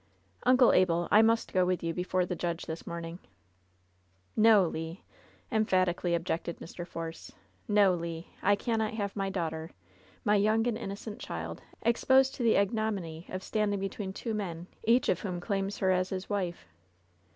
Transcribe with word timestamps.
"Uncle 0.47 0.73
Abel, 0.73 1.07
I 1.11 1.21
must 1.21 1.53
go 1.53 1.63
with 1.63 1.83
you 1.83 1.93
before 1.93 2.25
the 2.25 2.35
judge 2.35 2.65
this 2.65 2.87
morning." 2.87 3.19
"ITo, 4.35 4.67
Le!" 4.67 4.97
emphatically 5.51 6.15
objected 6.15 6.57
Mr. 6.57 6.87
Force. 6.87 7.31
"No, 7.67 7.93
Le! 7.93 8.23
I 8.41 8.55
cannot 8.55 8.95
have 8.95 9.15
my 9.15 9.29
daughter, 9.29 9.69
my 10.25 10.37
young 10.37 10.65
and 10.65 10.75
inno 10.75 10.97
cent 10.97 11.19
child, 11.19 11.61
exposed 11.83 12.33
to 12.33 12.41
the 12.41 12.55
ignominy 12.55 13.27
of 13.29 13.43
standing 13.43 13.79
between 13.79 14.11
two 14.11 14.33
men, 14.33 14.65
each 14.85 15.07
of 15.07 15.19
whom 15.21 15.39
claims 15.39 15.77
her 15.77 15.91
as 15.91 16.09
his 16.09 16.27
wife." 16.27 16.65